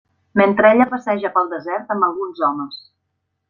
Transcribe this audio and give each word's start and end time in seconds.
Mentre 0.39 0.71
ella 0.75 0.87
passeja 0.93 1.31
pel 1.37 1.53
desert 1.53 1.95
amb 1.97 2.09
alguns 2.11 2.45
homes. 2.51 2.85